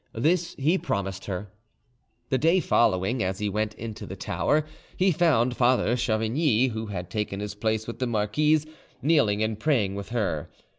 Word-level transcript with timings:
This 0.15 0.55
he 0.57 0.79
promised 0.79 1.25
her. 1.25 1.51
The 2.29 2.39
day 2.39 2.59
following, 2.59 3.21
as 3.21 3.37
he 3.37 3.49
went 3.49 3.75
into 3.75 4.07
the 4.07 4.15
tower, 4.15 4.65
he 4.97 5.11
found 5.11 5.55
Father 5.55 5.95
Chavigny, 5.95 6.69
who 6.71 6.87
had 6.87 7.11
taken 7.11 7.39
his 7.39 7.53
place 7.53 7.85
with 7.85 7.99
the 7.99 8.07
marquise, 8.07 8.65
kneeling 9.03 9.43
and 9.43 9.59
praying 9.59 9.93
with 9.93 10.09
her. 10.09 10.49